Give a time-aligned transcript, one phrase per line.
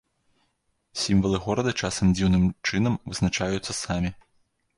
[1.01, 4.09] Сімвалы горада часам дзіўным чынам вызначаюцца самі.